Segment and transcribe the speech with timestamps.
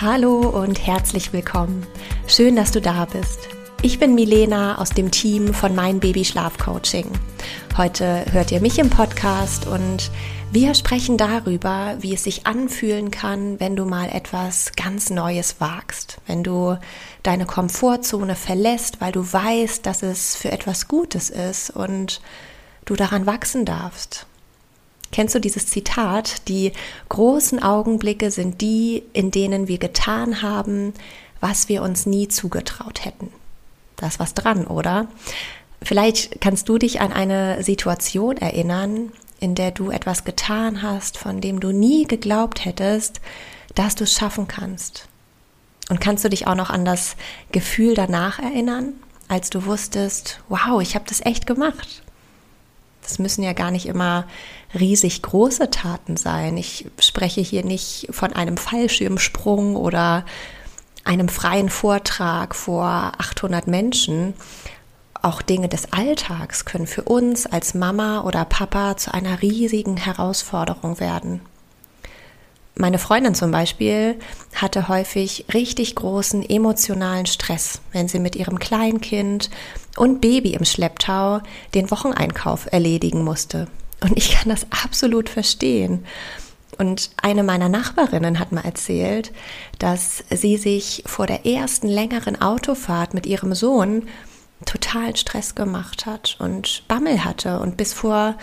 [0.00, 1.86] Hallo und herzlich willkommen.
[2.26, 3.48] Schön, dass du da bist.
[3.80, 7.08] Ich bin Milena aus dem Team von Mein Baby Schlaf Coaching.
[7.76, 10.10] Heute hört ihr mich im Podcast und
[10.50, 16.18] wir sprechen darüber, wie es sich anfühlen kann, wenn du mal etwas ganz Neues wagst,
[16.26, 16.76] wenn du
[17.22, 22.20] deine Komfortzone verlässt, weil du weißt, dass es für etwas Gutes ist und
[22.84, 24.26] du daran wachsen darfst.
[25.14, 26.48] Kennst du dieses Zitat?
[26.48, 26.72] Die
[27.08, 30.92] großen Augenblicke sind die, in denen wir getan haben,
[31.38, 33.30] was wir uns nie zugetraut hätten.
[33.94, 35.06] Da ist was dran, oder?
[35.80, 41.40] Vielleicht kannst du dich an eine Situation erinnern, in der du etwas getan hast, von
[41.40, 43.20] dem du nie geglaubt hättest,
[43.76, 45.06] dass du es schaffen kannst.
[45.90, 47.14] Und kannst du dich auch noch an das
[47.52, 48.94] Gefühl danach erinnern,
[49.28, 52.02] als du wusstest, wow, ich habe das echt gemacht.
[53.04, 54.26] Das müssen ja gar nicht immer
[54.74, 56.56] riesig große Taten sein.
[56.56, 60.24] Ich spreche hier nicht von einem Fallschirmsprung oder
[61.04, 64.34] einem freien Vortrag vor 800 Menschen.
[65.22, 70.98] Auch Dinge des Alltags können für uns als Mama oder Papa zu einer riesigen Herausforderung
[70.98, 71.40] werden.
[72.76, 74.18] Meine Freundin zum Beispiel
[74.54, 79.48] hatte häufig richtig großen emotionalen Stress, wenn sie mit ihrem Kleinkind
[79.96, 81.40] und Baby im Schlepptau
[81.74, 83.68] den Wocheneinkauf erledigen musste.
[84.00, 86.04] Und ich kann das absolut verstehen.
[86.76, 89.32] Und eine meiner Nachbarinnen hat mal erzählt,
[89.78, 94.08] dass sie sich vor der ersten längeren Autofahrt mit ihrem Sohn
[94.64, 98.36] totalen Stress gemacht hat und Bammel hatte und bis vor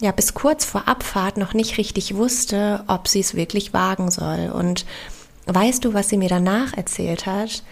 [0.00, 4.50] ja bis kurz vor Abfahrt noch nicht richtig wusste, ob sie es wirklich wagen soll.
[4.52, 4.84] Und
[5.46, 7.62] weißt du, was sie mir danach erzählt hat?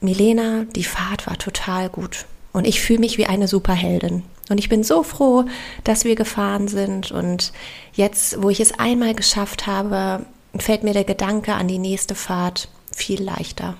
[0.00, 2.26] Milena, die Fahrt war total gut.
[2.52, 4.22] Und ich fühle mich wie eine Superheldin.
[4.48, 5.44] Und ich bin so froh,
[5.82, 7.10] dass wir gefahren sind.
[7.10, 7.52] Und
[7.94, 10.24] jetzt, wo ich es einmal geschafft habe,
[10.56, 13.76] fällt mir der Gedanke an die nächste Fahrt viel leichter.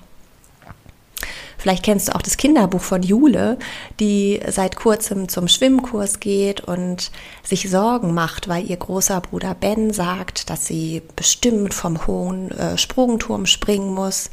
[1.65, 3.57] Vielleicht kennst du auch das Kinderbuch von Jule,
[3.99, 7.09] die seit kurzem zum Schwimmkurs geht und
[7.41, 12.77] sich Sorgen macht, weil ihr großer Bruder Ben sagt, dass sie bestimmt vom hohen äh,
[12.77, 14.29] Sprungturm springen muss,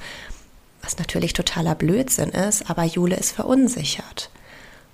[0.83, 4.29] was natürlich totaler Blödsinn ist, aber Jule ist verunsichert.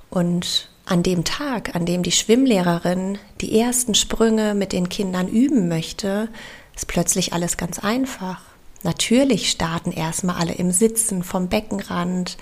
[0.09, 5.66] Und an dem Tag, an dem die Schwimmlehrerin die ersten Sprünge mit den Kindern üben
[5.66, 6.28] möchte,
[6.76, 8.47] ist plötzlich alles ganz einfach.
[8.82, 12.36] Natürlich starten erstmal alle im Sitzen vom Beckenrand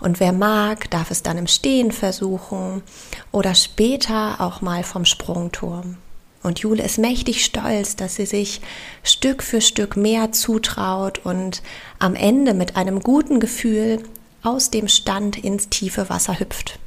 [0.00, 2.82] und wer mag, darf es dann im Stehen versuchen
[3.30, 5.96] oder später auch mal vom Sprungturm.
[6.42, 8.60] Und Jule ist mächtig stolz, dass sie sich
[9.04, 11.62] Stück für Stück mehr zutraut und
[12.00, 14.02] am Ende mit einem guten Gefühl
[14.42, 16.80] aus dem Stand ins tiefe Wasser hüpft.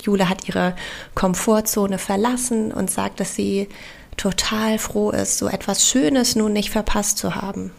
[0.00, 0.76] Jule hat ihre
[1.14, 3.68] Komfortzone verlassen und sagt, dass sie
[4.16, 7.72] total froh ist, so etwas Schönes nun nicht verpasst zu haben.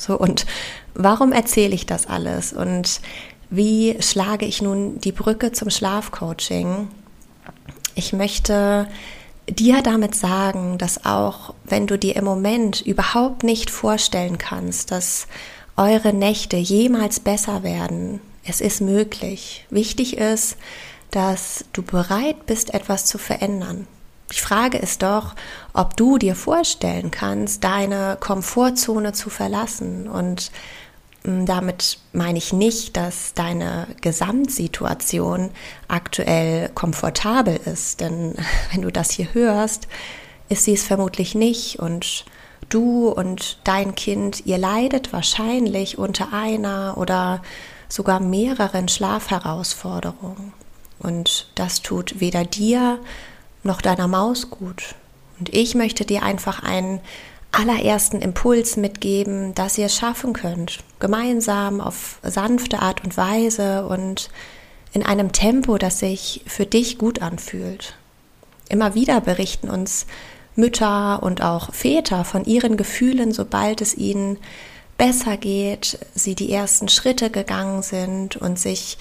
[0.00, 0.46] So, und
[0.94, 2.54] warum erzähle ich das alles?
[2.54, 3.02] Und
[3.50, 6.88] wie schlage ich nun die Brücke zum Schlafcoaching?
[7.94, 8.88] Ich möchte
[9.46, 15.26] dir damit sagen, dass auch wenn du dir im Moment überhaupt nicht vorstellen kannst, dass
[15.76, 19.66] eure Nächte jemals besser werden, es ist möglich.
[19.68, 20.56] Wichtig ist,
[21.10, 23.86] dass du bereit bist, etwas zu verändern.
[24.32, 25.34] Die Frage ist doch,
[25.72, 30.08] ob du dir vorstellen kannst, deine Komfortzone zu verlassen.
[30.08, 30.52] Und
[31.24, 35.50] mm, damit meine ich nicht, dass deine Gesamtsituation
[35.88, 38.00] aktuell komfortabel ist.
[38.00, 38.34] Denn
[38.72, 39.88] wenn du das hier hörst,
[40.48, 41.80] ist sie es vermutlich nicht.
[41.80, 42.24] Und
[42.68, 47.42] du und dein Kind, ihr leidet wahrscheinlich unter einer oder
[47.88, 50.52] sogar mehreren Schlafherausforderungen.
[51.00, 53.00] Und das tut weder dir
[53.62, 54.94] noch deiner Maus gut.
[55.38, 57.00] Und ich möchte dir einfach einen
[57.52, 60.80] allerersten Impuls mitgeben, dass ihr es schaffen könnt.
[60.98, 64.30] Gemeinsam auf sanfte Art und Weise und
[64.92, 67.94] in einem Tempo, das sich für dich gut anfühlt.
[68.68, 70.06] Immer wieder berichten uns
[70.56, 74.38] Mütter und auch Väter von ihren Gefühlen, sobald es ihnen
[74.98, 78.98] besser geht, sie die ersten Schritte gegangen sind und sich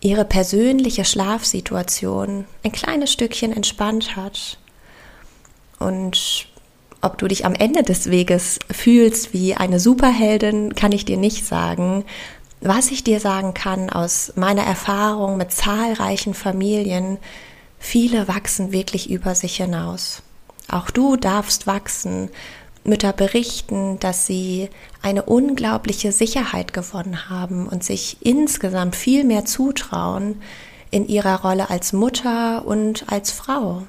[0.00, 4.58] ihre persönliche Schlafsituation ein kleines Stückchen entspannt hat.
[5.78, 6.48] Und
[7.02, 11.46] ob du dich am Ende des Weges fühlst wie eine Superheldin, kann ich dir nicht
[11.46, 12.04] sagen.
[12.60, 17.18] Was ich dir sagen kann aus meiner Erfahrung mit zahlreichen Familien,
[17.78, 20.22] viele wachsen wirklich über sich hinaus.
[20.68, 22.30] Auch du darfst wachsen.
[22.84, 24.70] Mütter berichten, dass sie
[25.02, 30.40] eine unglaubliche Sicherheit gewonnen haben und sich insgesamt viel mehr zutrauen
[30.90, 33.82] in ihrer Rolle als Mutter und als Frau.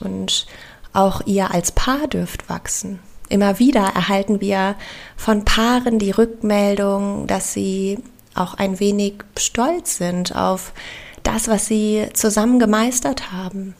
[0.00, 0.46] Und
[0.92, 2.98] auch ihr als Paar dürft wachsen.
[3.28, 4.74] Immer wieder erhalten wir
[5.16, 7.98] von Paaren die Rückmeldung, dass sie
[8.34, 10.72] auch ein wenig stolz sind auf
[11.22, 13.74] das, was sie zusammen gemeistert haben.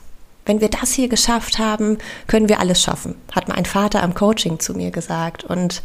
[0.45, 1.97] Wenn wir das hier geschafft haben,
[2.27, 5.43] können wir alles schaffen, hat mein Vater am Coaching zu mir gesagt.
[5.43, 5.81] Und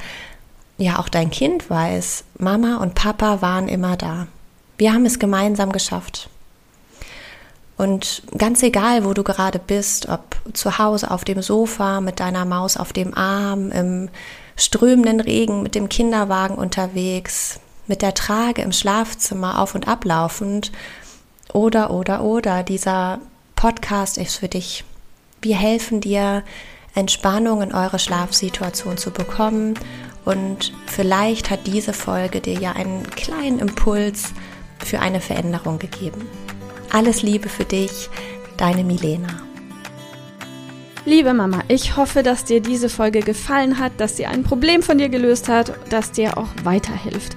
[0.79, 4.27] ja, auch dein Kind weiß, Mama und Papa waren immer da.
[4.77, 6.29] Wir haben es gemeinsam geschafft.
[7.77, 12.45] Und ganz egal, wo du gerade bist, ob zu Hause auf dem Sofa mit deiner
[12.45, 14.09] Maus auf dem Arm, im
[14.57, 20.73] strömenden Regen mit dem Kinderwagen unterwegs, mit der Trage im Schlafzimmer auf und ablaufend,
[21.53, 23.21] oder, oder, oder, dieser
[23.59, 24.85] Podcast ist für dich.
[25.43, 26.45] Wir helfen dir,
[26.95, 29.75] Entspannung in eure Schlafsituation zu bekommen
[30.25, 34.33] und vielleicht hat diese Folge dir ja einen kleinen Impuls
[34.79, 36.25] für eine Veränderung gegeben.
[36.93, 38.09] Alles Liebe für dich,
[38.57, 39.43] deine Milena.
[41.05, 44.99] Liebe Mama, ich hoffe, dass dir diese Folge gefallen hat, dass sie ein Problem von
[44.99, 47.37] dir gelöst hat, dass dir auch weiterhilft.